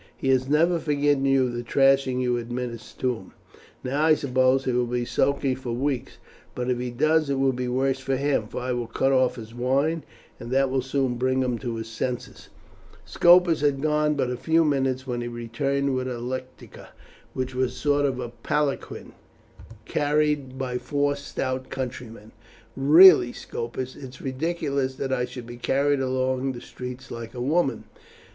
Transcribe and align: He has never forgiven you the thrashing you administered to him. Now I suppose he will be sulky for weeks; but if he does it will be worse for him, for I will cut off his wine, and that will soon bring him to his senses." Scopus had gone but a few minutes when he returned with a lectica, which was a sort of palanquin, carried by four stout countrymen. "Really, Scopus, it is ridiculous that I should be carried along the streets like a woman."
He 0.17 0.29
has 0.29 0.49
never 0.49 0.79
forgiven 0.79 1.25
you 1.25 1.51
the 1.51 1.61
thrashing 1.61 2.19
you 2.19 2.35
administered 2.37 2.99
to 3.01 3.15
him. 3.17 3.33
Now 3.83 4.03
I 4.03 4.15
suppose 4.15 4.65
he 4.65 4.71
will 4.71 4.87
be 4.87 5.05
sulky 5.05 5.53
for 5.53 5.73
weeks; 5.73 6.17
but 6.55 6.71
if 6.71 6.79
he 6.79 6.89
does 6.89 7.29
it 7.29 7.35
will 7.37 7.53
be 7.53 7.67
worse 7.67 7.99
for 7.99 8.15
him, 8.15 8.47
for 8.47 8.61
I 8.61 8.71
will 8.71 8.87
cut 8.87 9.11
off 9.11 9.35
his 9.35 9.53
wine, 9.53 10.03
and 10.39 10.49
that 10.49 10.71
will 10.71 10.81
soon 10.81 11.17
bring 11.19 11.43
him 11.43 11.59
to 11.59 11.75
his 11.75 11.87
senses." 11.87 12.49
Scopus 13.05 13.61
had 13.61 13.79
gone 13.79 14.15
but 14.15 14.31
a 14.31 14.37
few 14.37 14.65
minutes 14.65 15.05
when 15.05 15.21
he 15.21 15.27
returned 15.27 15.93
with 15.93 16.07
a 16.07 16.17
lectica, 16.19 16.87
which 17.35 17.53
was 17.53 17.73
a 17.73 17.75
sort 17.75 18.05
of 18.07 18.27
palanquin, 18.41 19.11
carried 19.85 20.57
by 20.57 20.79
four 20.79 21.15
stout 21.15 21.69
countrymen. 21.69 22.31
"Really, 22.75 23.33
Scopus, 23.33 23.95
it 23.95 24.05
is 24.09 24.19
ridiculous 24.19 24.95
that 24.95 25.13
I 25.13 25.25
should 25.25 25.45
be 25.45 25.57
carried 25.57 25.99
along 25.99 26.53
the 26.53 26.61
streets 26.61 27.11
like 27.11 27.35
a 27.35 27.39
woman." 27.41 27.83